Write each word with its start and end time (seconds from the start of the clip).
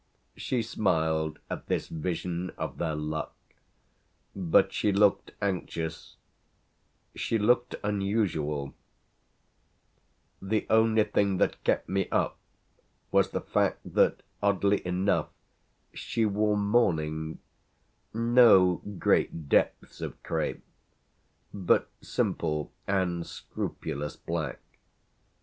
She 0.35 0.63
smiled 0.63 1.37
at 1.47 1.67
this 1.67 1.87
vision 1.87 2.49
of 2.57 2.79
their 2.79 2.95
"luck," 2.95 3.35
but 4.35 4.73
she 4.73 4.91
looked 4.91 5.33
anxious 5.43 6.15
she 7.13 7.37
looked 7.37 7.75
unusual: 7.83 8.73
the 10.41 10.65
only 10.71 11.03
thing 11.03 11.37
that 11.37 11.63
kept 11.63 11.87
me 11.87 12.09
up 12.09 12.39
was 13.11 13.29
the 13.29 13.41
fact 13.41 13.93
that, 13.93 14.23
oddly 14.41 14.83
enough, 14.87 15.29
she 15.93 16.25
wore 16.25 16.57
mourning 16.57 17.37
no 18.11 18.77
great 18.97 19.49
depths 19.49 20.01
of 20.01 20.23
crape, 20.23 20.63
but 21.53 21.91
simple 22.01 22.71
and 22.87 23.27
scrupulous 23.27 24.15
black. 24.15 24.61